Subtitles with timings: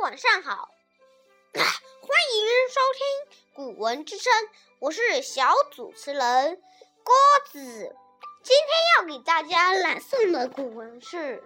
[0.00, 0.68] 晚上好，
[1.54, 4.32] 欢迎收听《古文之声》，
[4.78, 6.62] 我是小主持人
[7.02, 7.14] 郭
[7.50, 7.96] 子。
[8.44, 11.16] 今天要给大家朗诵的古文是《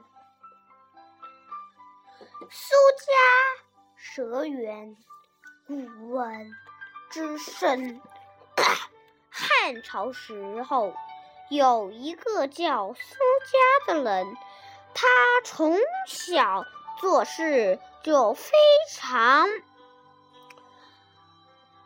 [2.51, 3.13] 苏家
[3.97, 4.97] 蛇园》，
[5.67, 6.55] 古文
[7.09, 8.03] 之声。
[9.31, 10.93] 汉朝时候，
[11.49, 13.01] 有一个叫苏
[13.87, 14.37] 家的人，
[14.93, 15.09] 他
[15.43, 16.67] 从小。
[17.03, 18.53] 做事就非
[18.89, 19.49] 常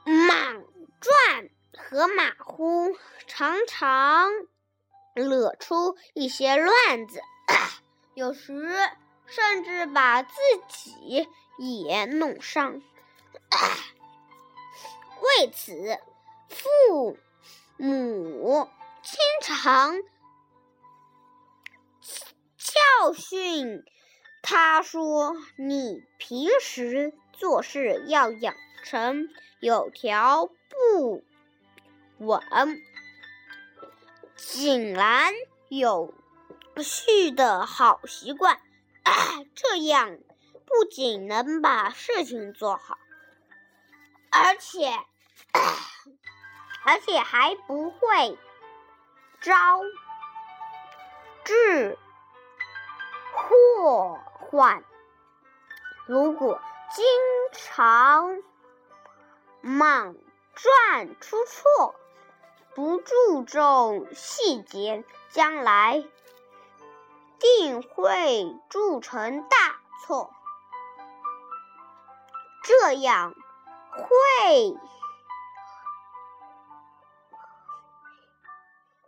[0.05, 0.63] 莽
[1.01, 2.95] 撞和马虎，
[3.27, 4.31] 常常
[5.15, 7.23] 惹出一些乱子，
[8.13, 8.69] 有时
[9.25, 10.37] 甚至把自
[10.69, 11.27] 己
[11.57, 12.83] 也弄伤。
[15.41, 15.99] 为此，
[16.51, 17.17] 父
[17.79, 18.69] 母
[19.03, 19.97] 经常
[22.59, 23.83] 教训。
[24.49, 31.25] 他说：“你平时做事要养成有条不
[32.19, 32.41] 紊、
[34.37, 35.33] 井然
[35.69, 36.15] 有
[36.77, 38.61] 序的好习惯，
[39.57, 40.17] 这样
[40.65, 42.99] 不仅能把事情做好，
[44.31, 44.93] 而且
[46.87, 48.39] 而且还不会
[49.41, 49.53] 招
[51.43, 51.99] 致。”
[54.57, 54.83] 患。
[56.07, 56.59] 如果
[56.91, 57.05] 经
[57.53, 58.43] 常
[59.61, 60.17] 莽
[60.55, 61.95] 撞出错，
[62.75, 66.03] 不注重细节，将来
[67.39, 70.33] 定会铸成大错。
[72.65, 73.35] 这样
[73.91, 74.75] 会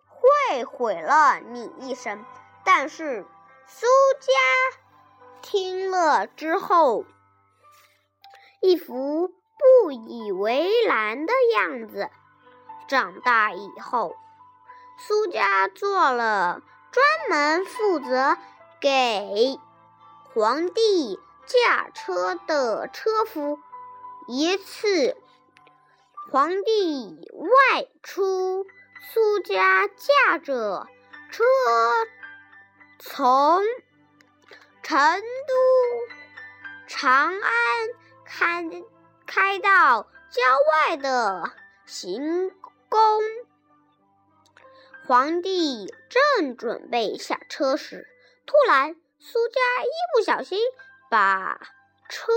[0.09, 2.23] 会毁了你一生。
[2.65, 3.25] 但是
[3.67, 3.87] 苏
[4.21, 4.88] 家。
[5.43, 7.05] 听了之后，
[8.61, 12.11] 一副不以为然的样子。
[12.89, 14.17] 长大以后，
[14.99, 18.37] 苏家做了专门负责
[18.81, 19.59] 给
[20.35, 23.59] 皇帝驾车的车夫。
[24.27, 25.17] 一次，
[26.31, 28.67] 皇帝外出，
[29.13, 30.87] 苏家驾着
[31.31, 31.45] 车
[32.99, 33.63] 从。
[34.89, 35.55] 成都、
[36.87, 37.53] 长安
[38.25, 38.65] 开
[39.27, 41.53] 开到郊外的
[41.85, 42.51] 行
[42.89, 43.23] 宫，
[45.07, 48.09] 皇帝正准备下车时，
[48.47, 50.59] 突然苏家一不小心
[51.11, 51.61] 把
[52.09, 52.33] 车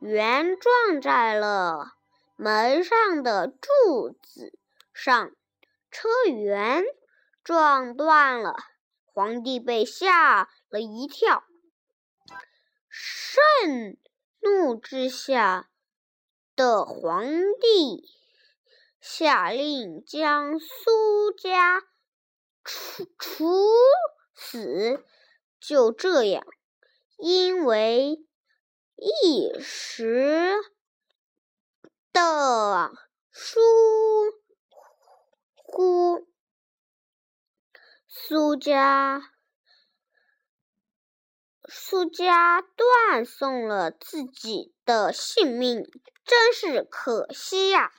[0.00, 1.92] 辕撞在了
[2.34, 4.52] 门上的柱子
[4.92, 5.30] 上，
[5.92, 6.82] 车辕
[7.44, 8.56] 撞断了。
[9.16, 11.42] 皇帝被吓了一跳，
[12.90, 13.96] 盛
[14.40, 15.70] 怒之下
[16.54, 17.24] 的皇
[17.58, 18.10] 帝
[19.00, 21.82] 下令将苏家
[22.62, 23.46] 处处
[24.34, 25.02] 死。
[25.58, 26.46] 就这样，
[27.16, 28.22] 因为
[28.96, 30.56] 一时
[32.12, 32.92] 的
[33.30, 33.60] 疏
[38.08, 39.32] 苏家，
[41.68, 45.82] 苏家断送了自己的性命，
[46.24, 47.92] 真是可惜呀。